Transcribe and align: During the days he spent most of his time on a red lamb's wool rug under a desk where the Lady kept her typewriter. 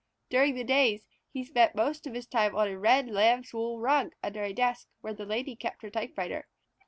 During 0.31 0.55
the 0.55 0.63
days 0.63 1.05
he 1.29 1.43
spent 1.43 1.75
most 1.75 2.07
of 2.07 2.15
his 2.15 2.25
time 2.25 2.55
on 2.55 2.67
a 2.67 2.75
red 2.79 3.07
lamb's 3.07 3.53
wool 3.53 3.79
rug 3.79 4.13
under 4.23 4.41
a 4.43 4.51
desk 4.51 4.87
where 5.01 5.13
the 5.13 5.27
Lady 5.27 5.55
kept 5.55 5.83
her 5.83 5.91
typewriter. 5.91 6.47